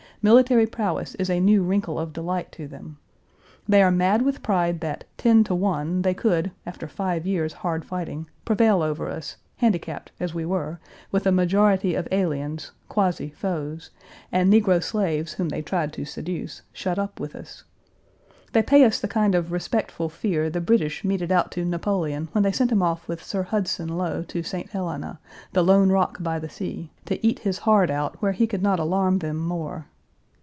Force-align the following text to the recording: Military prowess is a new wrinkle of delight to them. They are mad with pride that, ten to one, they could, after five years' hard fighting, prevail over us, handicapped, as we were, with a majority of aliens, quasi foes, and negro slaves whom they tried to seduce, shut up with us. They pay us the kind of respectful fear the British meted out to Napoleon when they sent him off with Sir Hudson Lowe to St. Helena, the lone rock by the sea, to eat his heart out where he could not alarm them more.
Military 0.23 0.67
prowess 0.67 1.15
is 1.15 1.31
a 1.31 1.39
new 1.39 1.63
wrinkle 1.63 1.97
of 1.97 2.13
delight 2.13 2.51
to 2.51 2.67
them. 2.67 2.99
They 3.67 3.81
are 3.81 3.89
mad 3.89 4.21
with 4.21 4.43
pride 4.43 4.79
that, 4.81 5.03
ten 5.17 5.43
to 5.45 5.55
one, 5.55 6.03
they 6.03 6.13
could, 6.13 6.51
after 6.63 6.87
five 6.87 7.25
years' 7.25 7.53
hard 7.65 7.83
fighting, 7.83 8.29
prevail 8.45 8.83
over 8.83 9.09
us, 9.09 9.37
handicapped, 9.57 10.11
as 10.19 10.31
we 10.31 10.45
were, 10.45 10.79
with 11.11 11.25
a 11.25 11.31
majority 11.31 11.95
of 11.95 12.07
aliens, 12.11 12.69
quasi 12.87 13.29
foes, 13.31 13.89
and 14.31 14.53
negro 14.53 14.83
slaves 14.83 15.33
whom 15.33 15.49
they 15.49 15.63
tried 15.63 15.91
to 15.93 16.05
seduce, 16.05 16.61
shut 16.71 16.99
up 16.99 17.19
with 17.19 17.35
us. 17.35 17.63
They 18.53 18.61
pay 18.61 18.83
us 18.85 18.99
the 19.01 19.07
kind 19.07 19.33
of 19.33 19.51
respectful 19.51 20.07
fear 20.07 20.51
the 20.51 20.61
British 20.61 21.03
meted 21.03 21.31
out 21.31 21.51
to 21.53 21.65
Napoleon 21.65 22.29
when 22.31 22.43
they 22.43 22.51
sent 22.51 22.71
him 22.71 22.83
off 22.83 23.07
with 23.07 23.23
Sir 23.23 23.41
Hudson 23.41 23.87
Lowe 23.97 24.21
to 24.27 24.43
St. 24.43 24.69
Helena, 24.69 25.19
the 25.53 25.63
lone 25.63 25.89
rock 25.89 26.21
by 26.21 26.37
the 26.37 26.47
sea, 26.49 26.91
to 27.05 27.25
eat 27.25 27.39
his 27.39 27.57
heart 27.65 27.89
out 27.89 28.21
where 28.21 28.33
he 28.33 28.45
could 28.45 28.61
not 28.61 28.77
alarm 28.77 29.17
them 29.17 29.37
more. 29.37 29.87